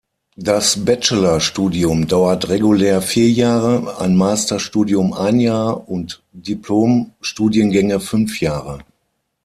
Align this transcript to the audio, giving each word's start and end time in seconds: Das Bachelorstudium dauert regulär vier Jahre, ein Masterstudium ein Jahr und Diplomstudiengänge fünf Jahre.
Das 0.35 0.83
Bachelorstudium 0.83 2.07
dauert 2.07 2.49
regulär 2.49 3.03
vier 3.03 3.29
Jahre, 3.29 3.99
ein 3.99 4.15
Masterstudium 4.17 5.13
ein 5.13 5.39
Jahr 5.39 5.87
und 5.87 6.23
Diplomstudiengänge 6.33 7.99
fünf 7.99 8.39
Jahre. 8.41 8.79